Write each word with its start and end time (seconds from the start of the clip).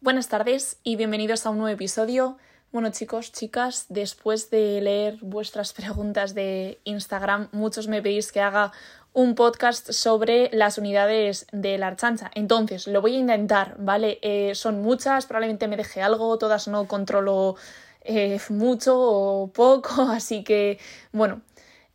Buenas 0.00 0.28
tardes 0.28 0.78
y 0.84 0.94
bienvenidos 0.94 1.44
a 1.44 1.50
un 1.50 1.58
nuevo 1.58 1.74
episodio. 1.74 2.38
Bueno 2.70 2.90
chicos, 2.90 3.32
chicas, 3.32 3.86
después 3.88 4.48
de 4.48 4.80
leer 4.80 5.18
vuestras 5.22 5.72
preguntas 5.72 6.36
de 6.36 6.78
Instagram, 6.84 7.48
muchos 7.50 7.88
me 7.88 8.00
pedís 8.00 8.30
que 8.30 8.40
haga 8.40 8.70
un 9.12 9.34
podcast 9.34 9.90
sobre 9.90 10.50
las 10.52 10.78
unidades 10.78 11.48
de 11.50 11.78
la 11.78 11.88
archancha. 11.88 12.30
Entonces, 12.36 12.86
lo 12.86 13.00
voy 13.00 13.16
a 13.16 13.18
intentar, 13.18 13.74
¿vale? 13.76 14.20
Eh, 14.22 14.54
son 14.54 14.82
muchas, 14.82 15.26
probablemente 15.26 15.66
me 15.66 15.76
deje 15.76 16.00
algo, 16.00 16.38
todas 16.38 16.68
no 16.68 16.86
controlo 16.86 17.56
eh, 18.02 18.38
mucho 18.50 18.96
o 18.96 19.48
poco, 19.48 20.02
así 20.12 20.44
que, 20.44 20.78
bueno, 21.10 21.42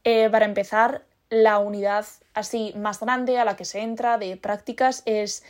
eh, 0.03 0.29
para 0.29 0.43
empezar, 0.43 1.05
la 1.29 1.57
unidad 1.57 2.05
así 2.33 2.73
más 2.75 2.99
grande 2.99 3.39
a 3.39 3.45
la 3.45 3.55
que 3.55 3.65
se 3.65 3.79
entra 3.79 4.17
de 4.17 4.35
prácticas 4.35 5.03
es 5.05 5.43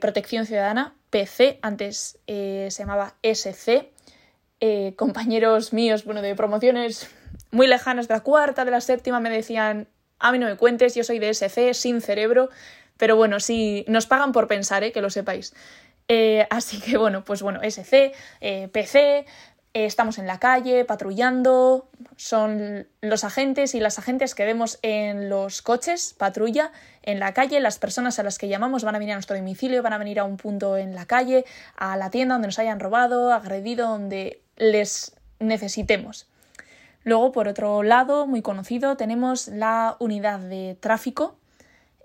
Protección 0.00 0.44
Ciudadana, 0.44 0.94
PC, 1.10 1.60
antes 1.62 2.18
se 2.26 2.70
llamaba 2.70 3.14
SC. 3.22 3.92
compañeros 4.96 5.72
míos, 5.72 6.04
bueno, 6.04 6.20
de 6.20 6.34
promociones 6.34 7.08
muy 7.52 7.68
lejanas 7.68 8.08
de 8.08 8.14
la 8.14 8.20
cuarta, 8.20 8.64
de 8.64 8.72
la 8.72 8.80
séptima, 8.80 9.20
me 9.20 9.30
decían 9.30 9.88
a 10.18 10.32
mí 10.32 10.38
no 10.38 10.46
me 10.46 10.56
cuentes, 10.56 10.94
yo 10.94 11.04
soy 11.04 11.18
de 11.18 11.32
SC, 11.32 11.74
sin 11.74 12.00
cerebro, 12.00 12.50
pero 12.96 13.16
bueno, 13.16 13.40
sí, 13.40 13.84
nos 13.88 14.06
pagan 14.06 14.32
por 14.32 14.48
pensar, 14.48 14.82
¿eh? 14.84 14.92
que 14.92 15.00
lo 15.00 15.10
sepáis. 15.10 15.54
Eh, 16.08 16.46
así 16.50 16.80
que 16.80 16.96
bueno, 16.96 17.24
pues 17.24 17.42
bueno, 17.42 17.60
SC, 17.62 18.12
eh, 18.40 18.68
PC, 18.72 19.26
estamos 19.74 20.18
en 20.18 20.26
la 20.26 20.38
calle 20.38 20.84
patrullando, 20.84 21.88
son 22.16 22.86
los 23.00 23.24
agentes 23.24 23.74
y 23.74 23.80
las 23.80 23.98
agentes 23.98 24.34
que 24.34 24.44
vemos 24.44 24.78
en 24.82 25.28
los 25.28 25.62
coches, 25.62 26.14
patrulla, 26.18 26.72
en 27.02 27.20
la 27.20 27.32
calle, 27.34 27.60
las 27.60 27.78
personas 27.78 28.18
a 28.18 28.22
las 28.22 28.38
que 28.38 28.48
llamamos 28.48 28.84
van 28.84 28.94
a 28.94 28.98
venir 28.98 29.12
a 29.12 29.16
nuestro 29.16 29.36
domicilio, 29.36 29.82
van 29.82 29.92
a 29.92 29.98
venir 29.98 30.20
a 30.20 30.24
un 30.24 30.36
punto 30.36 30.76
en 30.76 30.94
la 30.94 31.06
calle, 31.06 31.44
a 31.76 31.96
la 31.96 32.10
tienda 32.10 32.34
donde 32.34 32.48
nos 32.48 32.58
hayan 32.58 32.80
robado, 32.80 33.32
agredido, 33.32 33.88
donde 33.88 34.42
les 34.56 35.14
necesitemos. 35.38 36.28
Luego, 37.04 37.32
por 37.32 37.48
otro 37.48 37.82
lado, 37.82 38.26
muy 38.26 38.42
conocido, 38.42 38.96
tenemos 38.96 39.48
la 39.48 39.96
unidad 40.00 40.40
de 40.40 40.76
tráfico. 40.80 41.38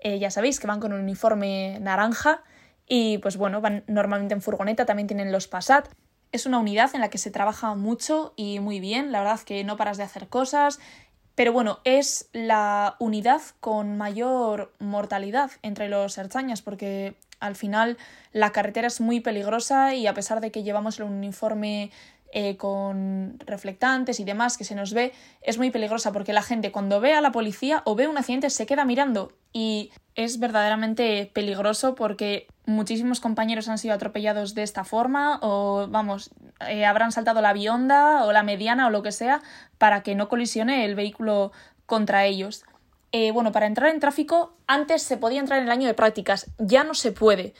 Eh, 0.00 0.18
ya 0.18 0.30
sabéis 0.30 0.60
que 0.60 0.66
van 0.66 0.80
con 0.80 0.92
un 0.92 1.00
uniforme 1.00 1.78
naranja 1.80 2.42
y 2.86 3.18
pues 3.18 3.36
bueno, 3.36 3.60
van 3.60 3.84
normalmente 3.86 4.34
en 4.34 4.42
furgoneta, 4.42 4.86
también 4.86 5.06
tienen 5.06 5.32
los 5.32 5.48
Passat. 5.48 5.88
Es 6.34 6.46
una 6.46 6.58
unidad 6.58 6.90
en 6.96 7.00
la 7.00 7.10
que 7.10 7.18
se 7.18 7.30
trabaja 7.30 7.76
mucho 7.76 8.32
y 8.34 8.58
muy 8.58 8.80
bien, 8.80 9.12
la 9.12 9.20
verdad 9.20 9.38
que 9.38 9.62
no 9.62 9.76
paras 9.76 9.98
de 9.98 10.02
hacer 10.02 10.26
cosas, 10.26 10.80
pero 11.36 11.52
bueno, 11.52 11.78
es 11.84 12.28
la 12.32 12.96
unidad 12.98 13.40
con 13.60 13.96
mayor 13.96 14.74
mortalidad 14.80 15.52
entre 15.62 15.88
los 15.88 16.18
erchañas 16.18 16.60
porque 16.60 17.14
al 17.38 17.54
final 17.54 17.98
la 18.32 18.50
carretera 18.50 18.88
es 18.88 19.00
muy 19.00 19.20
peligrosa 19.20 19.94
y 19.94 20.08
a 20.08 20.14
pesar 20.14 20.40
de 20.40 20.50
que 20.50 20.64
llevamos 20.64 20.98
el 20.98 21.04
uniforme 21.04 21.92
eh, 22.32 22.56
con 22.56 23.38
reflectantes 23.46 24.18
y 24.18 24.24
demás 24.24 24.58
que 24.58 24.64
se 24.64 24.74
nos 24.74 24.92
ve 24.92 25.12
es 25.40 25.56
muy 25.56 25.70
peligrosa 25.70 26.10
porque 26.10 26.32
la 26.32 26.42
gente 26.42 26.72
cuando 26.72 27.00
ve 27.00 27.12
a 27.12 27.20
la 27.20 27.30
policía 27.30 27.82
o 27.84 27.94
ve 27.94 28.08
un 28.08 28.18
accidente 28.18 28.50
se 28.50 28.66
queda 28.66 28.84
mirando 28.84 29.30
y 29.52 29.92
es 30.16 30.40
verdaderamente 30.40 31.30
peligroso 31.32 31.94
porque 31.94 32.48
muchísimos 32.66 33.20
compañeros 33.20 33.68
han 33.68 33.78
sido 33.78 33.94
atropellados 33.94 34.54
de 34.54 34.62
esta 34.62 34.84
forma 34.84 35.38
o 35.42 35.86
vamos, 35.88 36.30
eh, 36.68 36.84
habrán 36.84 37.12
saltado 37.12 37.40
la 37.40 37.52
bionda 37.52 38.24
o 38.24 38.32
la 38.32 38.42
mediana 38.42 38.86
o 38.86 38.90
lo 38.90 39.02
que 39.02 39.12
sea 39.12 39.42
para 39.78 40.02
que 40.02 40.14
no 40.14 40.28
colisione 40.28 40.84
el 40.84 40.94
vehículo 40.94 41.52
contra 41.86 42.24
ellos. 42.24 42.64
Eh, 43.12 43.30
bueno, 43.30 43.52
para 43.52 43.66
entrar 43.66 43.90
en 43.90 44.00
tráfico 44.00 44.56
antes 44.66 45.02
se 45.02 45.16
podía 45.16 45.40
entrar 45.40 45.58
en 45.58 45.66
el 45.66 45.72
año 45.72 45.86
de 45.86 45.94
prácticas, 45.94 46.50
ya 46.58 46.84
no 46.84 46.94
se 46.94 47.12
puede. 47.12 47.54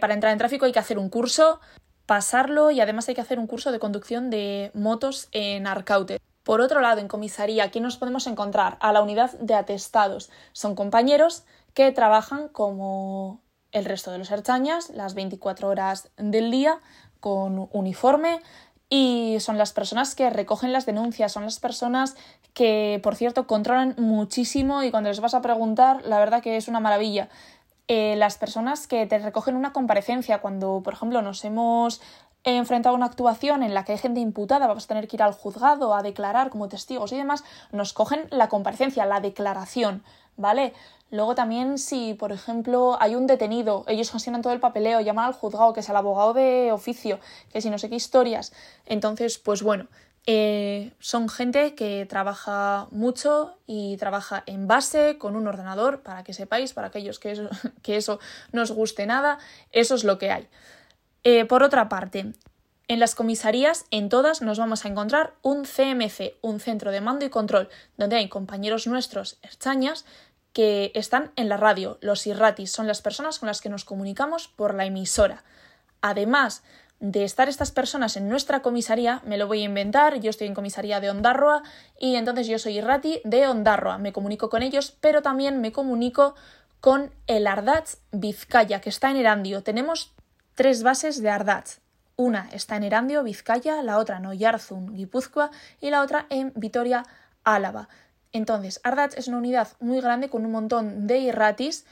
para 0.00 0.14
entrar 0.14 0.32
en 0.32 0.38
tráfico 0.38 0.64
hay 0.64 0.72
que 0.72 0.78
hacer 0.78 0.98
un 0.98 1.10
curso, 1.10 1.60
pasarlo 2.06 2.70
y 2.70 2.80
además 2.80 3.08
hay 3.08 3.14
que 3.14 3.20
hacer 3.20 3.38
un 3.38 3.46
curso 3.46 3.72
de 3.72 3.78
conducción 3.78 4.30
de 4.30 4.70
motos 4.74 5.28
en 5.32 5.66
Arcaute. 5.66 6.18
Por 6.46 6.60
otro 6.60 6.80
lado, 6.80 7.00
en 7.00 7.08
comisaría, 7.08 7.64
aquí 7.64 7.80
nos 7.80 7.96
podemos 7.96 8.28
encontrar 8.28 8.78
a 8.80 8.92
la 8.92 9.02
unidad 9.02 9.32
de 9.40 9.54
atestados. 9.54 10.30
Son 10.52 10.76
compañeros 10.76 11.44
que 11.74 11.90
trabajan 11.90 12.46
como 12.48 13.40
el 13.76 13.84
resto 13.84 14.10
de 14.10 14.18
los 14.18 14.32
archañas, 14.32 14.90
las 14.90 15.14
24 15.14 15.68
horas 15.68 16.08
del 16.16 16.50
día, 16.50 16.78
con 17.20 17.68
uniforme, 17.72 18.40
y 18.88 19.36
son 19.40 19.58
las 19.58 19.72
personas 19.72 20.14
que 20.14 20.30
recogen 20.30 20.72
las 20.72 20.86
denuncias, 20.86 21.32
son 21.32 21.44
las 21.44 21.58
personas 21.58 22.16
que, 22.54 23.00
por 23.02 23.16
cierto, 23.16 23.46
controlan 23.46 23.94
muchísimo 23.98 24.82
y 24.82 24.90
cuando 24.90 25.10
les 25.10 25.20
vas 25.20 25.34
a 25.34 25.42
preguntar, 25.42 26.04
la 26.06 26.18
verdad 26.18 26.42
que 26.42 26.56
es 26.56 26.68
una 26.68 26.80
maravilla. 26.80 27.28
Eh, 27.88 28.16
las 28.16 28.38
personas 28.38 28.86
que 28.86 29.06
te 29.06 29.18
recogen 29.18 29.56
una 29.56 29.72
comparecencia 29.72 30.40
cuando, 30.40 30.80
por 30.82 30.94
ejemplo, 30.94 31.20
nos 31.20 31.44
hemos 31.44 32.00
enfrentado 32.44 32.94
a 32.94 32.96
una 32.96 33.06
actuación 33.06 33.64
en 33.64 33.74
la 33.74 33.84
que 33.84 33.92
hay 33.92 33.98
gente 33.98 34.20
imputada, 34.20 34.68
vamos 34.68 34.84
a 34.84 34.88
tener 34.88 35.08
que 35.08 35.16
ir 35.16 35.22
al 35.22 35.32
juzgado 35.32 35.94
a 35.94 36.02
declarar 36.02 36.48
como 36.48 36.68
testigos 36.68 37.12
y 37.12 37.16
demás, 37.16 37.42
nos 37.72 37.92
cogen 37.92 38.28
la 38.30 38.48
comparecencia, 38.48 39.04
la 39.04 39.20
declaración, 39.20 40.04
¿vale? 40.36 40.72
Luego 41.10 41.34
también 41.34 41.78
si, 41.78 42.14
por 42.14 42.32
ejemplo, 42.32 42.96
hay 43.00 43.14
un 43.14 43.26
detenido, 43.26 43.84
ellos 43.86 44.10
gestionan 44.10 44.42
todo 44.42 44.52
el 44.52 44.60
papeleo, 44.60 45.00
llaman 45.00 45.26
al 45.26 45.32
juzgado, 45.32 45.72
que 45.72 45.80
es 45.80 45.88
el 45.88 45.96
abogado 45.96 46.34
de 46.34 46.72
oficio, 46.72 47.20
que 47.52 47.60
si 47.60 47.70
no 47.70 47.78
sé 47.78 47.88
qué 47.88 47.94
historias. 47.94 48.52
Entonces, 48.86 49.38
pues 49.38 49.62
bueno, 49.62 49.86
eh, 50.26 50.92
son 50.98 51.28
gente 51.28 51.76
que 51.76 52.04
trabaja 52.06 52.88
mucho 52.90 53.56
y 53.68 53.96
trabaja 53.98 54.42
en 54.46 54.66
base 54.66 55.18
con 55.18 55.36
un 55.36 55.46
ordenador, 55.46 56.02
para 56.02 56.24
que 56.24 56.32
sepáis, 56.32 56.72
para 56.72 56.88
aquellos 56.88 57.20
que 57.20 57.30
eso, 57.30 57.48
que 57.82 57.96
eso 57.96 58.18
no 58.50 58.62
os 58.62 58.72
guste 58.72 59.06
nada, 59.06 59.38
eso 59.70 59.94
es 59.94 60.02
lo 60.02 60.18
que 60.18 60.32
hay. 60.32 60.48
Eh, 61.22 61.44
por 61.44 61.62
otra 61.62 61.88
parte, 61.88 62.32
en 62.88 63.00
las 63.00 63.16
comisarías, 63.16 63.84
en 63.90 64.08
todas, 64.08 64.42
nos 64.42 64.58
vamos 64.58 64.84
a 64.84 64.88
encontrar 64.88 65.34
un 65.42 65.64
CMC, 65.64 66.34
un 66.40 66.60
centro 66.60 66.92
de 66.92 67.00
mando 67.00 67.24
y 67.24 67.30
control, 67.30 67.68
donde 67.96 68.14
hay 68.14 68.28
compañeros 68.28 68.86
nuestros, 68.86 69.38
erchañas, 69.42 70.04
que 70.56 70.90
están 70.94 71.32
en 71.36 71.50
la 71.50 71.58
radio. 71.58 71.98
Los 72.00 72.26
irratis 72.26 72.72
son 72.72 72.86
las 72.86 73.02
personas 73.02 73.38
con 73.38 73.46
las 73.46 73.60
que 73.60 73.68
nos 73.68 73.84
comunicamos 73.84 74.48
por 74.48 74.72
la 74.72 74.86
emisora. 74.86 75.44
Además, 76.00 76.62
de 76.98 77.24
estar 77.24 77.50
estas 77.50 77.72
personas 77.72 78.16
en 78.16 78.30
nuestra 78.30 78.62
comisaría, 78.62 79.20
me 79.26 79.36
lo 79.36 79.48
voy 79.48 79.60
a 79.60 79.64
inventar, 79.66 80.18
yo 80.18 80.30
estoy 80.30 80.46
en 80.46 80.54
comisaría 80.54 80.98
de 80.98 81.10
Ondarroa 81.10 81.62
y 82.00 82.14
entonces 82.16 82.46
yo 82.46 82.58
soy 82.58 82.78
Irrati 82.78 83.20
de 83.22 83.46
Ondarroa, 83.46 83.98
me 83.98 84.14
comunico 84.14 84.48
con 84.48 84.62
ellos, 84.62 84.96
pero 84.98 85.20
también 85.20 85.60
me 85.60 85.72
comunico 85.72 86.36
con 86.80 87.12
el 87.26 87.46
Ardatz 87.48 87.98
Vizcaya, 88.12 88.80
que 88.80 88.88
está 88.88 89.10
en 89.10 89.18
Erandio. 89.18 89.62
Tenemos 89.62 90.14
tres 90.54 90.82
bases 90.82 91.20
de 91.20 91.28
Ardatz. 91.28 91.80
Una 92.16 92.48
está 92.50 92.76
en 92.76 92.84
Erandio, 92.84 93.22
Vizcaya, 93.22 93.82
la 93.82 93.98
otra 93.98 94.16
en 94.16 94.24
Oyarzun, 94.24 94.94
Guipúzcoa 94.94 95.50
y 95.82 95.90
la 95.90 96.00
otra 96.00 96.24
en 96.30 96.54
Vitoria, 96.56 97.04
Álava. 97.44 97.90
Entonces, 98.32 98.80
Ardatz 98.84 99.16
es 99.16 99.28
una 99.28 99.38
unidad 99.38 99.68
muy 99.80 100.00
grande 100.00 100.28
con 100.28 100.44
un 100.44 100.52
montón 100.52 101.06
de 101.06 101.18
irratis 101.18 101.86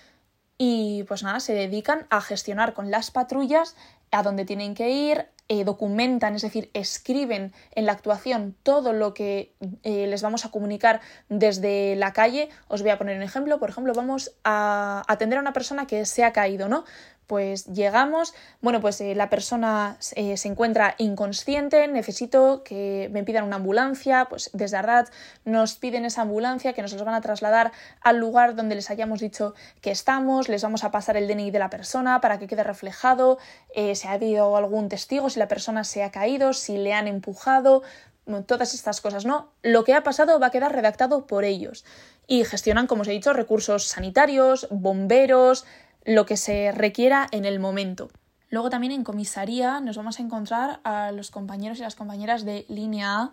y 0.59 1.05
pues 1.05 1.23
nada, 1.23 1.41
se 1.41 1.55
dedican 1.55 2.07
a 2.11 2.21
gestionar 2.21 2.75
con 2.75 2.91
las 2.91 3.11
patrullas 3.11 3.77
a 4.11 4.23
dónde 4.23 4.45
tienen 4.45 4.75
que 4.75 4.91
ir, 4.91 5.27
eh, 5.49 5.65
documentan, 5.65 6.35
es 6.37 6.43
decir, 6.43 6.71
escriben 6.73 7.53
en 7.73 7.85
la 7.85 7.93
actuación 7.93 8.57
todo 8.63 8.95
lo 8.95 9.13
que 9.13 9.55
eh, 9.83 10.07
les 10.07 10.23
vamos 10.23 10.47
a 10.47 10.51
comunicar 10.51 11.01
desde 11.29 11.97
la 11.97 12.15
calle. 12.15 12.49
Os 12.69 12.81
voy 12.81 12.93
a 12.93 12.99
poner 12.99 13.17
un 13.17 13.23
ejemplo. 13.23 13.59
Por 13.59 13.69
ejemplo, 13.69 13.93
vamos 13.93 14.33
a 14.45 15.03
atender 15.07 15.39
a 15.39 15.43
una 15.43 15.53
persona 15.53 15.87
que 15.87 16.07
se 16.07 16.25
ha 16.25 16.33
caído, 16.33 16.69
¿no? 16.69 16.85
Pues 17.27 17.67
llegamos, 17.67 18.35
bueno, 18.61 18.81
pues 18.81 19.01
eh, 19.01 19.15
la 19.15 19.31
persona 19.31 19.97
eh, 20.15 20.37
se 20.37 20.49
encuentra 20.49 20.95
inconsciente, 20.99 21.89
necesito 21.89 22.63
que 22.65 23.09
me 23.13 23.25
pidan 23.25 23.45
una 23.45 23.57
ambulancia, 23.57 24.27
pues 24.29 24.51
desde 24.53 24.77
Ardat 24.77 25.09
nos 25.45 25.75
piden 25.75 26.05
esa 26.05 26.23
ambulancia 26.23 26.73
que 26.73 26.83
nos 26.83 26.93
los 26.93 27.05
van 27.05 27.15
a 27.15 27.21
trasladar 27.21 27.73
al 28.01 28.19
lugar 28.19 28.55
donde 28.55 28.75
les 28.75 28.91
hayamos 28.91 29.21
dicho 29.21 29.55
que 29.81 29.91
estamos, 29.91 30.49
les 30.49 30.63
vamos 30.63 30.85
a 30.85 30.91
pasar 30.91 31.17
el 31.17 31.29
DNI 31.29 31.51
de 31.51 31.59
la 31.59 31.71
persona 31.71 32.21
para 32.21 32.39
que 32.39 32.47
quede 32.47 32.65
reflejado 32.65 33.39
eh, 33.75 33.95
si 33.95 34.07
ha 34.09 34.13
habido 34.13 34.57
algún 34.57 34.89
testigo, 34.89 35.31
si 35.31 35.39
la 35.39 35.49
persona 35.49 35.85
se 35.85 36.03
ha 36.03 36.11
caído, 36.11 36.53
si 36.53 36.77
le 36.77 36.93
han 36.93 37.09
empujado, 37.09 37.83
todas 38.47 38.75
estas 38.75 39.01
cosas, 39.01 39.27
¿no? 39.27 39.51
Lo 39.63 39.85
que 39.85 39.93
ha 39.93 40.03
pasado 40.03 40.41
va 40.41 40.47
a 40.47 40.51
quedar 40.51 40.73
redactado 40.73 41.27
por 41.27 41.45
ellos 41.45 41.85
y 42.27 42.45
gestionan, 42.45 42.87
como 42.87 43.03
os 43.03 43.09
he 43.09 43.13
dicho, 43.13 43.33
recursos 43.33 43.85
sanitarios, 43.85 44.67
bomberos, 44.71 45.67
lo 46.05 46.27
que 46.27 46.37
se 46.37 46.73
requiera 46.73 47.27
en 47.31 47.45
el 47.45 47.61
momento. 47.61 48.11
Luego 48.51 48.71
también 48.71 48.93
en 48.93 49.05
comisaría 49.05 49.81
nos 49.81 49.97
vamos 49.97 50.19
a 50.19 50.23
encontrar 50.23 50.81
a 50.85 51.11
los 51.13 51.31
compañeros 51.31 51.79
y 51.79 51.83
las 51.83 51.97
compañeras 51.97 52.45
de 52.45 52.67
línea 52.69 53.21
A 53.21 53.33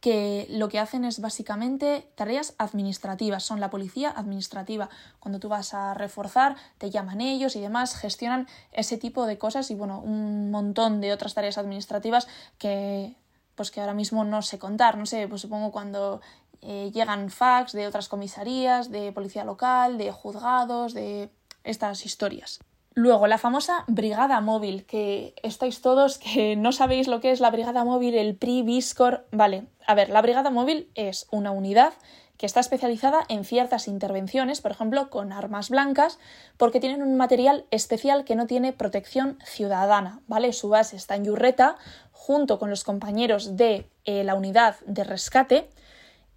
que 0.00 0.46
lo 0.50 0.68
que 0.68 0.78
hacen 0.78 1.06
es 1.06 1.20
básicamente 1.22 2.06
tareas 2.14 2.54
administrativas, 2.58 3.42
son 3.42 3.58
la 3.58 3.70
policía 3.70 4.10
administrativa. 4.10 4.90
Cuando 5.18 5.40
tú 5.40 5.48
vas 5.48 5.72
a 5.72 5.94
reforzar, 5.94 6.56
te 6.76 6.90
llaman 6.90 7.22
ellos 7.22 7.56
y 7.56 7.60
demás, 7.60 7.96
gestionan 7.96 8.46
ese 8.72 8.98
tipo 8.98 9.24
de 9.24 9.38
cosas 9.38 9.70
y 9.70 9.74
bueno, 9.74 10.00
un 10.00 10.50
montón 10.50 11.00
de 11.00 11.10
otras 11.10 11.32
tareas 11.32 11.56
administrativas 11.56 12.28
que 12.58 13.16
pues 13.54 13.70
que 13.70 13.80
ahora 13.80 13.94
mismo 13.94 14.24
no 14.24 14.42
sé 14.42 14.58
contar, 14.58 14.98
no 14.98 15.06
sé, 15.06 15.26
pues 15.26 15.40
supongo 15.40 15.72
cuando 15.72 16.20
eh, 16.60 16.90
llegan 16.92 17.30
fax 17.30 17.72
de 17.72 17.86
otras 17.86 18.08
comisarías, 18.08 18.90
de 18.90 19.12
policía 19.12 19.44
local, 19.44 19.96
de 19.96 20.12
juzgados, 20.12 20.92
de 20.92 21.30
estas 21.64 22.06
historias. 22.06 22.60
Luego, 22.96 23.26
la 23.26 23.38
famosa 23.38 23.84
brigada 23.88 24.40
móvil, 24.40 24.86
que 24.86 25.34
estáis 25.42 25.80
todos 25.80 26.18
que 26.18 26.54
no 26.64 26.70
sabéis 26.70 27.08
lo 27.08 27.20
que 27.20 27.32
es 27.32 27.40
la 27.40 27.50
brigada 27.50 27.84
móvil, 27.84 28.14
el 28.14 28.36
PRI, 28.36 28.62
Viscor. 28.62 29.26
Vale, 29.32 29.66
a 29.86 29.94
ver, 29.94 30.10
la 30.10 30.22
brigada 30.22 30.50
móvil 30.50 30.88
es 30.94 31.26
una 31.30 31.50
unidad 31.50 31.94
que 32.36 32.46
está 32.46 32.60
especializada 32.60 33.20
en 33.28 33.44
ciertas 33.44 33.86
intervenciones, 33.86 34.60
por 34.60 34.72
ejemplo, 34.72 35.08
con 35.08 35.32
armas 35.32 35.70
blancas, 35.70 36.18
porque 36.56 36.80
tienen 36.80 37.02
un 37.02 37.16
material 37.16 37.64
especial 37.70 38.24
que 38.24 38.34
no 38.34 38.46
tiene 38.46 38.72
protección 38.72 39.38
ciudadana, 39.44 40.20
¿vale? 40.26 40.52
Su 40.52 40.68
base 40.68 40.96
está 40.96 41.14
en 41.14 41.24
Yurreta, 41.24 41.76
junto 42.10 42.58
con 42.58 42.70
los 42.70 42.82
compañeros 42.82 43.56
de 43.56 43.88
eh, 44.04 44.24
la 44.24 44.34
unidad 44.34 44.76
de 44.86 45.04
rescate, 45.04 45.70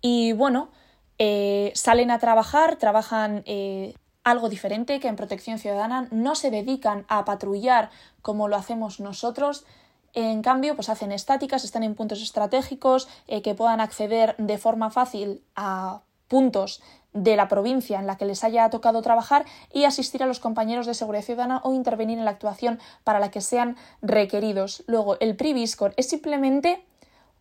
y 0.02 0.34
bueno, 0.34 0.70
eh, 1.18 1.72
salen 1.74 2.12
a 2.12 2.20
trabajar, 2.20 2.76
trabajan 2.76 3.42
eh, 3.46 3.96
algo 4.30 4.50
diferente 4.50 5.00
que 5.00 5.08
en 5.08 5.16
protección 5.16 5.58
ciudadana 5.58 6.10
no 6.12 6.36
se 6.36 6.52
dedican 6.52 7.06
a 7.08 7.24
patrullar 7.24 7.90
como 8.22 8.50
lo 8.50 8.58
hacemos 8.58 9.00
nosotros. 9.00 9.66
En 10.14 10.42
cambio, 10.42 10.76
pues 10.76 10.90
hacen 10.90 11.14
estáticas, 11.14 11.64
están 11.64 11.84
en 11.84 11.96
puntos 11.96 12.22
estratégicos, 12.22 13.08
eh, 13.28 13.42
que 13.42 13.56
puedan 13.56 13.80
acceder 13.80 14.36
de 14.38 14.58
forma 14.58 14.90
fácil 14.90 15.42
a 15.56 16.02
puntos 16.28 16.82
de 17.14 17.38
la 17.38 17.48
provincia 17.48 18.00
en 18.00 18.06
la 18.06 18.18
que 18.18 18.26
les 18.26 18.44
haya 18.44 18.70
tocado 18.70 19.02
trabajar 19.02 19.46
y 19.72 19.86
asistir 19.86 20.22
a 20.22 20.26
los 20.26 20.40
compañeros 20.40 20.86
de 20.86 20.94
seguridad 20.94 21.24
ciudadana 21.24 21.62
o 21.64 21.74
intervenir 21.74 22.20
en 22.20 22.26
la 22.26 22.32
actuación 22.32 22.80
para 23.06 23.20
la 23.20 23.32
que 23.32 23.40
sean 23.40 23.78
requeridos. 24.02 24.84
Luego, 24.88 25.18
el 25.22 25.38
Priviscor 25.38 25.94
es 25.96 26.10
simplemente 26.10 26.84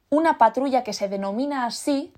una 0.08 0.38
patrulla 0.38 0.84
que 0.84 0.92
se 0.92 1.08
denomina 1.08 1.66
así, 1.66 2.12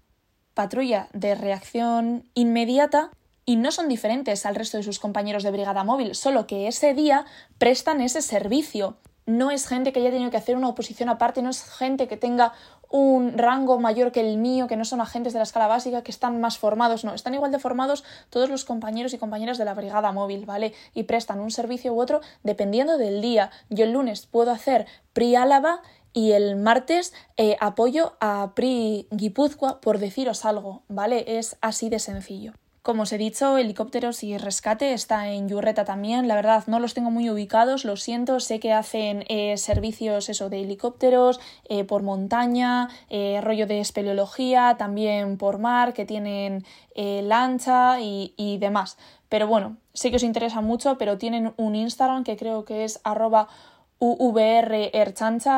patrulla 0.52 1.08
de 1.14 1.34
reacción 1.34 2.24
inmediata, 2.34 3.10
y 3.48 3.56
no 3.56 3.72
son 3.72 3.88
diferentes 3.88 4.44
al 4.44 4.54
resto 4.54 4.76
de 4.76 4.82
sus 4.82 4.98
compañeros 4.98 5.42
de 5.42 5.50
brigada 5.50 5.82
móvil, 5.82 6.14
solo 6.14 6.46
que 6.46 6.68
ese 6.68 6.92
día 6.92 7.24
prestan 7.56 8.02
ese 8.02 8.20
servicio. 8.20 8.98
No 9.24 9.50
es 9.50 9.66
gente 9.66 9.90
que 9.90 10.00
haya 10.00 10.10
tenido 10.10 10.30
que 10.30 10.36
hacer 10.36 10.54
una 10.54 10.68
oposición 10.68 11.08
aparte, 11.08 11.40
no 11.40 11.48
es 11.48 11.64
gente 11.64 12.08
que 12.08 12.18
tenga 12.18 12.52
un 12.90 13.38
rango 13.38 13.80
mayor 13.80 14.12
que 14.12 14.20
el 14.20 14.36
mío, 14.36 14.66
que 14.66 14.76
no 14.76 14.84
son 14.84 15.00
agentes 15.00 15.32
de 15.32 15.38
la 15.38 15.44
escala 15.44 15.66
básica, 15.66 16.02
que 16.02 16.10
están 16.10 16.42
más 16.42 16.58
formados, 16.58 17.06
no, 17.06 17.14
están 17.14 17.32
igual 17.32 17.50
de 17.50 17.58
formados 17.58 18.04
todos 18.28 18.50
los 18.50 18.66
compañeros 18.66 19.14
y 19.14 19.18
compañeras 19.18 19.56
de 19.56 19.64
la 19.64 19.72
brigada 19.72 20.12
móvil, 20.12 20.44
¿vale? 20.44 20.74
Y 20.92 21.04
prestan 21.04 21.40
un 21.40 21.50
servicio 21.50 21.94
u 21.94 22.02
otro 22.02 22.20
dependiendo 22.42 22.98
del 22.98 23.22
día. 23.22 23.50
Yo 23.70 23.86
el 23.86 23.92
lunes 23.92 24.26
puedo 24.26 24.50
hacer 24.50 24.84
PRI 25.14 25.36
Álava 25.36 25.80
y 26.12 26.32
el 26.32 26.56
martes 26.56 27.14
eh, 27.38 27.56
apoyo 27.60 28.18
a 28.20 28.52
PRI 28.54 29.08
Guipúzcoa, 29.10 29.80
por 29.80 29.98
deciros 29.98 30.44
algo, 30.44 30.82
¿vale? 30.88 31.38
Es 31.38 31.56
así 31.62 31.88
de 31.88 31.98
sencillo. 31.98 32.52
Como 32.82 33.02
os 33.02 33.12
he 33.12 33.18
dicho, 33.18 33.58
helicópteros 33.58 34.22
y 34.22 34.38
rescate 34.38 34.92
está 34.92 35.28
en 35.28 35.48
Yurreta 35.48 35.84
también. 35.84 36.28
La 36.28 36.36
verdad, 36.36 36.64
no 36.68 36.78
los 36.78 36.94
tengo 36.94 37.10
muy 37.10 37.28
ubicados, 37.28 37.84
lo 37.84 37.96
siento. 37.96 38.40
Sé 38.40 38.60
que 38.60 38.72
hacen 38.72 39.24
eh, 39.28 39.56
servicios 39.56 40.28
eso, 40.28 40.48
de 40.48 40.62
helicópteros 40.62 41.40
eh, 41.68 41.84
por 41.84 42.02
montaña, 42.02 42.88
eh, 43.10 43.40
rollo 43.42 43.66
de 43.66 43.80
espeleología, 43.80 44.76
también 44.78 45.36
por 45.36 45.58
mar, 45.58 45.92
que 45.92 46.04
tienen 46.04 46.64
lancha 46.94 48.00
y, 48.00 48.34
y, 48.36 48.58
demás. 48.58 48.96
Pero 49.28 49.46
bueno, 49.46 49.76
sé 49.92 50.10
que 50.10 50.16
os 50.16 50.24
interesa 50.24 50.60
mucho, 50.60 50.98
pero 50.98 51.16
tienen 51.18 51.52
un 51.56 51.76
Instagram 51.76 52.24
que 52.24 52.36
creo 52.36 52.64
que 52.64 52.84
es 52.84 53.00
arroba 53.04 53.48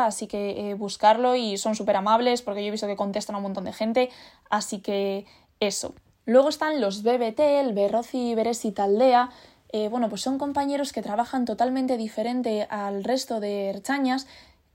así 0.07 0.27
que 0.27 0.75
buscarlo 0.79 1.37
y 1.37 1.57
son 1.59 1.75
súper 1.75 1.97
amables 1.97 2.43
porque 2.43 2.63
yo 2.63 2.69
he 2.69 2.71
visto 2.71 2.87
que 2.87 2.97
contestan 2.97 3.35
a 3.35 3.39
un 3.39 3.45
montón 3.45 3.65
de 3.65 3.73
gente, 3.73 4.11
así 4.49 4.81
que 4.81 5.27
eso. 5.61 5.95
Luego 6.27 6.49
están 6.49 6.81
los 6.81 7.03
BBT, 7.03 7.41
el 7.41 7.73
Berrozi 7.73 8.35
Beresi 8.35 8.73
Taldea. 8.73 9.31
Eh, 9.73 9.89
bueno, 9.89 10.09
pues 10.09 10.23
son 10.23 10.39
compañeros 10.39 10.93
que 10.93 11.03
trabajan 11.03 11.45
totalmente 11.45 11.97
diferente 11.97 12.67
al 12.71 13.05
resto 13.05 13.41
de 13.41 13.71
Erchañas. 13.71 14.27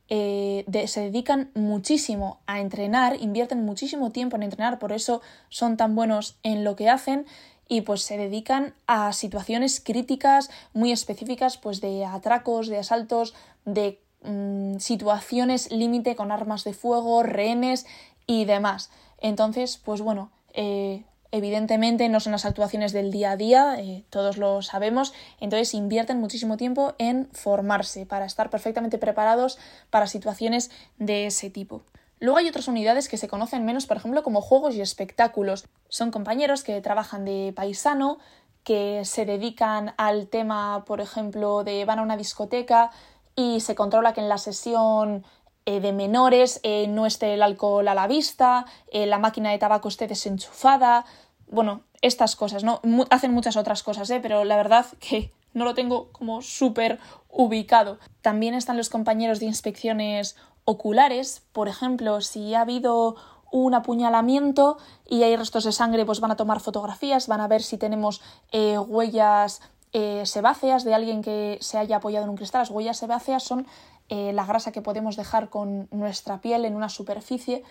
Eh, 0.07 0.65
se 0.87 1.01
dedican 1.01 1.49
muchísimo 1.55 2.39
a 2.45 2.59
entrenar, 2.59 3.17
invierten 3.19 3.65
muchísimo 3.65 4.11
tiempo 4.11 4.35
en 4.35 4.43
entrenar, 4.43 4.77
por 4.77 4.91
eso 4.91 5.21
son 5.49 5.77
tan 5.77 5.95
buenos 5.95 6.37
en 6.43 6.63
lo 6.63 6.75
que 6.75 6.89
hacen 6.89 7.25
y 7.67 7.81
pues 7.81 8.03
se 8.03 8.17
dedican 8.17 8.75
a 8.85 9.13
situaciones 9.13 9.79
críticas 9.79 10.51
muy 10.73 10.91
específicas 10.91 11.57
pues 11.57 11.81
de 11.81 12.05
atracos, 12.05 12.67
de 12.67 12.77
asaltos, 12.77 13.33
de 13.65 13.99
mm, 14.21 14.77
situaciones 14.77 15.71
límite 15.71 16.15
con 16.15 16.31
armas 16.31 16.63
de 16.63 16.73
fuego, 16.73 17.23
rehenes 17.23 17.87
y 18.27 18.45
demás. 18.45 18.91
Entonces, 19.19 19.81
pues 19.83 20.01
bueno, 20.01 20.29
eh, 20.53 21.03
Evidentemente 21.35 22.07
no 22.07 22.21
son 22.21 22.31
las 22.31 22.45
actuaciones 22.45 22.93
del 22.93 23.11
día 23.11 23.31
a 23.31 23.35
día, 23.35 23.75
eh, 23.77 24.05
todos 24.09 24.37
lo 24.37 24.61
sabemos, 24.61 25.13
entonces 25.41 25.73
invierten 25.73 26.17
muchísimo 26.17 26.55
tiempo 26.55 26.93
en 26.97 27.27
formarse 27.33 28.05
para 28.05 28.23
estar 28.23 28.49
perfectamente 28.49 28.97
preparados 28.97 29.57
para 29.89 30.07
situaciones 30.07 30.71
de 30.97 31.25
ese 31.25 31.49
tipo. 31.49 31.81
Luego 32.21 32.37
hay 32.37 32.47
otras 32.47 32.69
unidades 32.69 33.09
que 33.09 33.17
se 33.17 33.27
conocen 33.27 33.65
menos, 33.65 33.85
por 33.85 33.97
ejemplo, 33.97 34.23
como 34.23 34.39
juegos 34.39 34.75
y 34.75 34.81
espectáculos. 34.81 35.67
Son 35.89 36.09
compañeros 36.09 36.63
que 36.63 36.79
trabajan 36.79 37.25
de 37.25 37.51
paisano, 37.53 38.17
que 38.63 39.03
se 39.03 39.25
dedican 39.25 39.93
al 39.97 40.27
tema, 40.27 40.85
por 40.85 41.01
ejemplo, 41.01 41.65
de 41.65 41.83
van 41.83 41.99
a 41.99 42.03
una 42.03 42.15
discoteca 42.15 42.91
y 43.35 43.59
se 43.59 43.75
controla 43.75 44.13
que 44.13 44.21
en 44.21 44.29
la 44.29 44.37
sesión 44.37 45.25
eh, 45.65 45.81
de 45.81 45.91
menores 45.91 46.61
eh, 46.63 46.87
no 46.87 47.05
esté 47.05 47.33
el 47.33 47.41
alcohol 47.41 47.87
a 47.87 47.93
la 47.95 48.07
vista, 48.07 48.65
la 48.93 49.17
máquina 49.17 49.49
de 49.51 49.57
tabaco 49.57 49.89
esté 49.89 50.07
desenchufada, 50.07 51.05
bueno, 51.47 51.81
estas 52.01 52.35
cosas, 52.35 52.63
¿no? 52.63 52.81
hacen 53.09 53.33
muchas 53.33 53.57
otras 53.57 53.83
cosas, 53.83 54.09
¿eh? 54.09 54.19
Pero 54.21 54.43
la 54.43 54.57
verdad 54.57 54.85
que 54.99 55.31
no 55.53 55.65
lo 55.65 55.73
tengo 55.73 56.11
como 56.11 56.41
súper 56.41 56.99
ubicado. 57.29 57.97
También 58.21 58.53
están 58.53 58.77
los 58.77 58.89
compañeros 58.89 59.39
de 59.39 59.45
inspecciones 59.45 60.35
oculares, 60.65 61.43
por 61.53 61.67
ejemplo, 61.67 62.21
si 62.21 62.55
ha 62.55 62.61
habido 62.61 63.15
un 63.51 63.73
apuñalamiento 63.73 64.77
y 65.07 65.23
hay 65.23 65.35
restos 65.35 65.63
de 65.63 65.71
sangre, 65.71 66.05
pues 66.05 66.19
van 66.19 66.31
a 66.31 66.35
tomar 66.35 66.59
fotografías, 66.59 67.27
van 67.27 67.39
a 67.39 67.47
ver 67.47 67.61
si 67.61 67.77
tenemos 67.77 68.21
eh, 68.51 68.77
huellas 68.77 69.61
eh, 69.93 70.25
sebáceas 70.25 70.83
de 70.83 70.93
alguien 70.93 71.21
que 71.21 71.57
se 71.61 71.77
haya 71.77 71.97
apoyado 71.97 72.25
en 72.25 72.31
un 72.31 72.35
cristal. 72.35 72.61
Las 72.61 72.71
huellas 72.71 72.97
sebáceas 72.97 73.43
son 73.43 73.65
eh, 74.09 74.33
la 74.33 74.45
grasa 74.45 74.73
que 74.73 74.81
podemos 74.81 75.15
dejar 75.15 75.49
con 75.49 75.87
nuestra 75.91 76.41
piel 76.41 76.65
en 76.65 76.75
una 76.75 76.89
superficie 76.89 77.63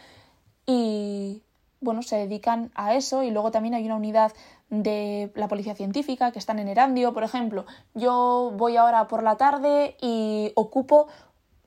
y 0.67 1.43
bueno, 1.85 2.03
se 2.03 2.17
dedican 2.17 2.71
a 2.75 2.95
eso 2.95 3.23
y 3.23 3.31
luego 3.31 3.51
también 3.51 3.75
hay 3.75 3.85
una 3.85 3.97
unidad 3.97 4.33
de 4.71 5.31
la 5.35 5.47
policía 5.49 5.75
científica 5.75 6.33
que 6.33 6.39
están 6.39 6.59
en 6.59 6.69
Erandio, 6.69 7.13
por 7.13 7.23
ejemplo. 7.23 7.67
Yo 7.95 8.53
voy 8.57 8.77
ahora 8.77 9.07
por 9.07 9.23
la 9.23 9.37
tarde 9.37 9.97
y 10.01 10.53
ocupo 10.57 11.07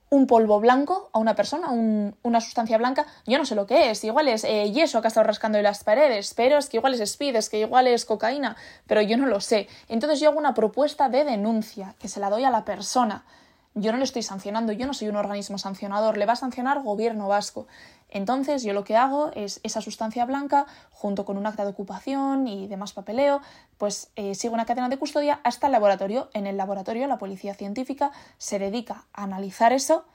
un 0.10 0.25
polvo 0.25 0.60
blanco 0.60 1.10
a 1.12 1.19
una 1.19 1.36
persona, 1.36 1.68
una 1.72 2.41
sustancia 2.41 2.77
blanca, 2.77 3.06
yo 3.25 3.38
no 3.38 3.46
sé 3.46 3.56
lo 3.56 3.68
que 3.68 3.91
es, 3.91 4.03
igual 4.03 4.30
es 4.30 4.46
eh, 4.46 4.72
yeso 4.72 5.01
que 5.01 5.08
ha 5.08 5.10
estado 5.10 5.27
rascando 5.27 5.58
en 5.58 5.65
las 5.65 5.84
paredes, 5.84 6.34
pero 6.34 6.58
es 6.58 6.70
que 6.70 6.77
igual 6.77 6.94
es 6.94 7.01
speed, 7.01 7.36
es 7.36 7.50
que 7.50 7.60
igual 7.60 7.88
es 7.88 8.06
cocaína, 8.06 8.56
pero 8.88 9.01
yo 9.01 9.18
no 9.18 9.25
lo 9.25 9.41
sé. 9.41 9.68
Entonces 9.89 10.20
yo 10.20 10.30
hago 10.30 10.39
una 10.39 10.53
propuesta 10.53 11.10
de 11.10 11.25
denuncia 11.25 11.96
que 12.00 12.08
se 12.08 12.22
la 12.22 12.30
doy 12.30 12.46
a 12.46 12.51
la 12.51 12.63
persona. 12.63 13.25
Yo 13.79 13.91
no 13.91 13.98
le 13.98 14.03
estoy 14.03 14.24
sancionando, 14.24 14.72
yo 14.74 14.88
no 14.88 14.93
soy 14.93 15.07
un 15.07 15.15
organismo 15.15 15.57
sancionador, 15.57 16.17
le 16.17 16.25
va 16.25 16.34
a 16.34 16.36
sancionar 16.36 16.81
gobierno 16.81 17.27
vasco. 17.27 17.67
Entonces 18.10 18.63
yo 18.63 18.74
lo 18.74 18.84
que 18.84 18.96
hago 18.96 19.31
es 19.36 19.60
esa 19.63 19.81
sustancia 19.81 20.25
blanca, 20.25 20.65
junto 20.91 21.25
con 21.25 21.38
un 21.38 21.46
acta 21.46 21.63
de 21.63 21.72
ocupación 21.72 22.48
y 22.48 22.67
demás 22.67 22.93
papeleo, 22.93 23.41
pues 23.77 24.10
eh, 24.15 24.34
sigo 24.34 24.53
una 24.53 24.65
cadena 24.65 24.89
de 24.89 24.98
custodia 24.98 25.39
hasta 25.43 25.67
el 25.67 25.74
laboratorio. 25.74 26.29
En 26.34 26.48
el 26.48 26.57
laboratorio 26.57 27.05
la 27.07 27.17
policía 27.17 27.53
científica 27.53 28.12
se 28.38 28.60
dedica 28.60 29.05
a 29.13 29.24
analizar 29.24 29.74
eso 29.74 30.05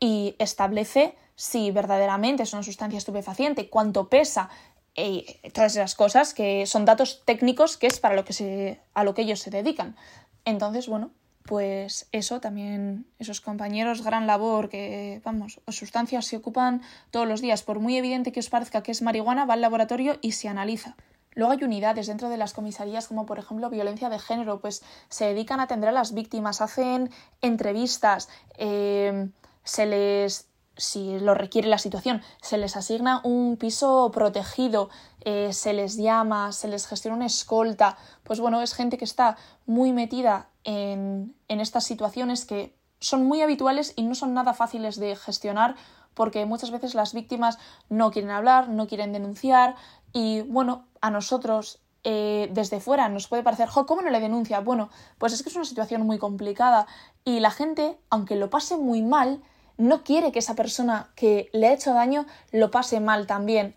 y 0.00 0.34
establece 0.38 1.16
si 1.36 1.70
verdaderamente 1.70 2.42
es 2.42 2.52
una 2.52 2.62
sustancia 2.62 2.98
estupefaciente, 2.98 3.68
cuánto 3.70 4.08
pesa, 4.08 4.50
y 4.94 5.24
todas 5.54 5.72
esas 5.72 5.94
cosas 5.94 6.34
que 6.34 6.66
son 6.66 6.84
datos 6.84 7.22
técnicos 7.24 7.76
que 7.76 7.86
es 7.86 7.98
para 8.00 8.14
lo 8.14 8.24
que 8.24 8.32
se, 8.32 8.80
a 8.94 9.04
lo 9.04 9.14
que 9.14 9.22
ellos 9.22 9.40
se 9.40 9.50
dedican. 9.50 9.96
Entonces, 10.44 10.88
bueno, 10.88 11.10
pues 11.44 12.08
eso 12.12 12.40
también, 12.40 13.06
esos 13.18 13.40
compañeros, 13.40 14.02
gran 14.02 14.26
labor 14.26 14.68
que, 14.68 15.20
vamos, 15.24 15.60
sustancias 15.68 16.26
se 16.26 16.36
ocupan 16.36 16.82
todos 17.10 17.26
los 17.26 17.40
días. 17.40 17.62
Por 17.62 17.80
muy 17.80 17.96
evidente 17.96 18.32
que 18.32 18.40
os 18.40 18.50
parezca 18.50 18.82
que 18.82 18.92
es 18.92 19.02
marihuana, 19.02 19.44
va 19.44 19.54
al 19.54 19.60
laboratorio 19.60 20.18
y 20.20 20.32
se 20.32 20.48
analiza. 20.48 20.96
Luego 21.34 21.52
hay 21.52 21.64
unidades 21.64 22.06
dentro 22.06 22.28
de 22.28 22.36
las 22.36 22.52
comisarías 22.52 23.08
como 23.08 23.24
por 23.24 23.38
ejemplo 23.38 23.70
violencia 23.70 24.10
de 24.10 24.18
género, 24.18 24.60
pues 24.60 24.82
se 25.08 25.26
dedican 25.26 25.60
a 25.60 25.64
atender 25.64 25.88
a 25.88 25.92
las 25.92 26.12
víctimas, 26.12 26.60
hacen 26.60 27.10
entrevistas, 27.40 28.28
eh, 28.58 29.28
se 29.64 29.86
les 29.86 30.51
si 30.82 31.20
lo 31.20 31.34
requiere 31.34 31.68
la 31.68 31.78
situación, 31.78 32.22
se 32.40 32.58
les 32.58 32.76
asigna 32.76 33.20
un 33.22 33.56
piso 33.56 34.10
protegido, 34.12 34.90
eh, 35.20 35.52
se 35.52 35.72
les 35.72 35.96
llama, 35.96 36.50
se 36.50 36.66
les 36.66 36.88
gestiona 36.88 37.16
una 37.16 37.26
escolta, 37.26 37.96
pues 38.24 38.40
bueno, 38.40 38.60
es 38.60 38.74
gente 38.74 38.98
que 38.98 39.04
está 39.04 39.36
muy 39.64 39.92
metida 39.92 40.48
en, 40.64 41.36
en 41.46 41.60
estas 41.60 41.84
situaciones 41.84 42.44
que 42.44 42.74
son 42.98 43.24
muy 43.24 43.42
habituales 43.42 43.92
y 43.94 44.02
no 44.02 44.16
son 44.16 44.34
nada 44.34 44.54
fáciles 44.54 44.98
de 44.98 45.14
gestionar 45.14 45.76
porque 46.14 46.46
muchas 46.46 46.72
veces 46.72 46.94
las 46.94 47.14
víctimas 47.14 47.58
no 47.88 48.10
quieren 48.10 48.30
hablar, 48.30 48.68
no 48.68 48.88
quieren 48.88 49.12
denunciar 49.12 49.76
y 50.12 50.42
bueno, 50.42 50.86
a 51.00 51.10
nosotros 51.10 51.78
eh, 52.02 52.48
desde 52.52 52.80
fuera 52.80 53.08
nos 53.08 53.28
puede 53.28 53.44
parecer, 53.44 53.68
¿cómo 53.86 54.02
no 54.02 54.10
le 54.10 54.18
denuncia? 54.18 54.58
Bueno, 54.58 54.90
pues 55.18 55.32
es 55.32 55.44
que 55.44 55.48
es 55.48 55.54
una 55.54 55.64
situación 55.64 56.02
muy 56.02 56.18
complicada 56.18 56.88
y 57.24 57.38
la 57.38 57.52
gente, 57.52 58.00
aunque 58.10 58.34
lo 58.34 58.50
pase 58.50 58.76
muy 58.76 59.02
mal, 59.02 59.40
no 59.76 60.04
quiere 60.04 60.32
que 60.32 60.38
esa 60.38 60.54
persona 60.54 61.10
que 61.14 61.48
le 61.52 61.68
ha 61.68 61.72
hecho 61.72 61.94
daño 61.94 62.26
lo 62.50 62.70
pase 62.70 63.00
mal 63.00 63.26
también. 63.26 63.74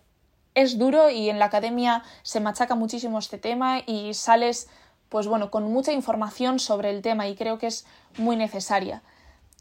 Es 0.53 0.77
duro 0.77 1.09
y 1.09 1.29
en 1.29 1.39
la 1.39 1.45
academia 1.45 2.03
se 2.23 2.39
machaca 2.39 2.75
muchísimo 2.75 3.19
este 3.19 3.37
tema 3.37 3.79
y 3.85 4.13
sales, 4.13 4.69
pues 5.09 5.27
bueno, 5.27 5.51
con 5.51 5.71
mucha 5.71 5.91
información 5.91 6.59
sobre 6.59 6.89
el 6.91 7.01
tema 7.01 7.27
y 7.27 7.35
creo 7.35 7.57
que 7.59 7.67
es 7.67 7.85
muy 8.17 8.35
necesaria. 8.35 9.01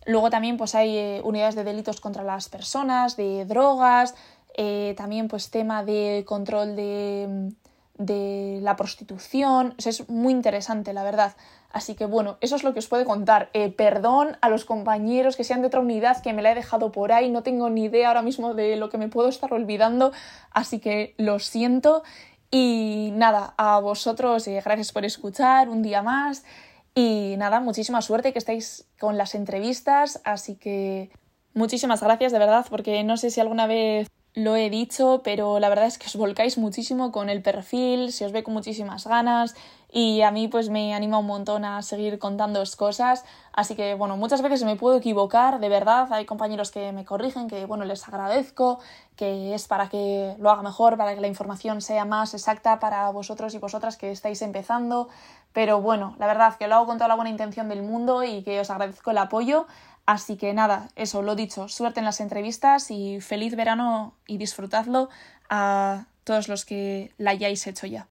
Luego 0.06 0.30
también 0.30 0.56
pues 0.56 0.74
hay 0.74 0.96
eh, 0.96 1.20
unidades 1.24 1.54
de 1.54 1.64
delitos 1.64 2.00
contra 2.00 2.22
las 2.22 2.48
personas, 2.48 3.16
de 3.16 3.44
drogas, 3.46 4.14
eh, 4.56 4.94
también 4.96 5.28
pues 5.28 5.50
tema 5.50 5.82
de 5.82 6.24
control 6.26 6.76
de, 6.76 7.52
de 7.96 8.58
la 8.62 8.76
prostitución. 8.76 9.74
es 9.78 10.08
muy 10.08 10.32
interesante, 10.32 10.92
la 10.92 11.04
verdad. 11.04 11.36
Así 11.70 11.94
que 11.94 12.06
bueno, 12.06 12.38
eso 12.40 12.56
es 12.56 12.62
lo 12.64 12.72
que 12.72 12.78
os 12.78 12.88
puedo 12.88 13.04
contar. 13.04 13.50
Eh, 13.52 13.70
perdón 13.70 14.36
a 14.40 14.48
los 14.48 14.64
compañeros 14.64 15.36
que 15.36 15.44
sean 15.44 15.60
de 15.60 15.68
otra 15.68 15.80
unidad 15.80 16.22
que 16.22 16.32
me 16.32 16.42
la 16.42 16.52
he 16.52 16.54
dejado 16.54 16.92
por 16.92 17.12
ahí. 17.12 17.30
No 17.30 17.42
tengo 17.42 17.70
ni 17.70 17.84
idea 17.84 18.08
ahora 18.08 18.22
mismo 18.22 18.54
de 18.54 18.76
lo 18.76 18.90
que 18.90 18.98
me 18.98 19.08
puedo 19.08 19.28
estar 19.28 19.52
olvidando. 19.52 20.12
Así 20.50 20.78
que 20.78 21.14
lo 21.18 21.38
siento. 21.38 22.02
Y 22.50 23.10
nada, 23.14 23.54
a 23.56 23.80
vosotros, 23.80 24.46
eh, 24.46 24.60
gracias 24.64 24.92
por 24.92 25.04
escuchar 25.04 25.68
un 25.68 25.82
día 25.82 26.02
más. 26.02 26.44
Y 26.94 27.34
nada, 27.38 27.58
muchísima 27.58 28.02
suerte 28.02 28.32
que 28.32 28.38
estáis 28.38 28.86
con 29.00 29.18
las 29.18 29.34
entrevistas. 29.34 30.20
Así 30.24 30.54
que 30.56 31.10
muchísimas 31.54 32.02
gracias, 32.02 32.32
de 32.32 32.38
verdad, 32.38 32.66
porque 32.70 33.02
no 33.02 33.16
sé 33.16 33.30
si 33.30 33.40
alguna 33.40 33.66
vez 33.66 34.08
lo 34.34 34.56
he 34.56 34.68
dicho, 34.68 35.20
pero 35.22 35.60
la 35.60 35.68
verdad 35.68 35.86
es 35.86 35.96
que 35.96 36.06
os 36.06 36.16
volcáis 36.16 36.58
muchísimo 36.58 37.12
con 37.12 37.28
el 37.28 37.40
perfil, 37.40 38.12
se 38.12 38.26
os 38.26 38.32
ve 38.32 38.42
con 38.42 38.52
muchísimas 38.52 39.06
ganas 39.06 39.54
y 39.92 40.22
a 40.22 40.32
mí 40.32 40.48
pues 40.48 40.70
me 40.70 40.92
anima 40.92 41.18
un 41.18 41.26
montón 41.26 41.64
a 41.64 41.80
seguir 41.82 42.18
contándoos 42.18 42.74
cosas. 42.74 43.24
Así 43.52 43.76
que 43.76 43.94
bueno, 43.94 44.16
muchas 44.16 44.42
veces 44.42 44.64
me 44.64 44.74
puedo 44.74 44.96
equivocar, 44.96 45.60
de 45.60 45.68
verdad, 45.68 46.12
hay 46.12 46.24
compañeros 46.24 46.72
que 46.72 46.90
me 46.90 47.04
corrigen, 47.04 47.46
que 47.48 47.64
bueno, 47.66 47.84
les 47.84 48.08
agradezco, 48.08 48.80
que 49.14 49.54
es 49.54 49.68
para 49.68 49.88
que 49.88 50.34
lo 50.40 50.50
haga 50.50 50.62
mejor, 50.62 50.96
para 50.96 51.14
que 51.14 51.20
la 51.20 51.28
información 51.28 51.80
sea 51.80 52.04
más 52.04 52.34
exacta 52.34 52.80
para 52.80 53.08
vosotros 53.10 53.54
y 53.54 53.58
vosotras 53.58 53.96
que 53.96 54.10
estáis 54.10 54.42
empezando. 54.42 55.08
Pero 55.52 55.80
bueno, 55.80 56.16
la 56.18 56.26
verdad 56.26 56.56
que 56.56 56.66
lo 56.66 56.74
hago 56.74 56.86
con 56.86 56.98
toda 56.98 57.06
la 57.06 57.14
buena 57.14 57.30
intención 57.30 57.68
del 57.68 57.84
mundo 57.84 58.24
y 58.24 58.42
que 58.42 58.58
os 58.58 58.70
agradezco 58.70 59.12
el 59.12 59.18
apoyo. 59.18 59.68
Así 60.06 60.36
que 60.36 60.52
nada, 60.52 60.90
eso, 60.96 61.22
lo 61.22 61.34
dicho, 61.34 61.68
suerte 61.68 62.00
en 62.00 62.04
las 62.04 62.20
entrevistas 62.20 62.90
y 62.90 63.20
feliz 63.20 63.56
verano 63.56 64.14
y 64.26 64.36
disfrutadlo 64.36 65.08
a 65.48 66.06
todos 66.24 66.48
los 66.48 66.64
que 66.64 67.12
la 67.16 67.30
hayáis 67.30 67.66
hecho 67.66 67.86
ya. 67.86 68.02